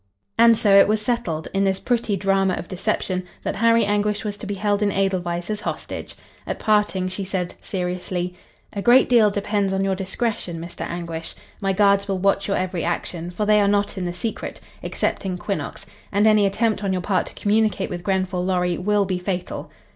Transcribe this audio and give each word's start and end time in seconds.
And 0.35 0.57
so 0.57 0.73
it 0.75 0.87
was 0.87 0.99
settled, 0.99 1.47
in 1.53 1.63
this 1.63 1.79
pretty 1.79 2.17
drama 2.17 2.55
of 2.55 2.67
deception, 2.67 3.23
that 3.43 3.57
Harry 3.57 3.85
Anguish 3.85 4.25
was 4.25 4.35
to 4.37 4.47
be 4.47 4.55
held 4.55 4.81
in 4.81 4.91
Edelweiss 4.91 5.51
as 5.51 5.61
hostage. 5.61 6.15
At 6.47 6.57
parting 6.57 7.07
she 7.07 7.23
said, 7.23 7.53
seriously: 7.61 8.33
"A 8.73 8.81
great 8.81 9.07
deal 9.07 9.29
depends 9.29 9.71
on 9.73 9.83
your 9.83 9.93
discretion. 9.93 10.57
Mr. 10.57 10.83
Anguish. 10.89 11.35
My 11.59 11.71
guards 11.71 12.07
will 12.07 12.17
watch 12.17 12.47
your 12.47 12.57
every 12.57 12.83
action, 12.83 13.29
for 13.29 13.45
they 13.45 13.61
are 13.61 13.67
not 13.67 13.95
in 13.95 14.05
the 14.05 14.11
secret, 14.13 14.59
excepting 14.81 15.37
Quinnox, 15.37 15.85
and 16.11 16.25
any 16.25 16.47
attempt 16.47 16.83
on 16.83 16.91
your 16.93 17.03
part 17.03 17.27
to 17.27 17.35
communicate 17.35 17.91
with 17.91 18.01
Grenfall 18.03 18.43
Lorry 18.43 18.79
will 18.79 19.05
be 19.05 19.19
fatal." 19.19 19.69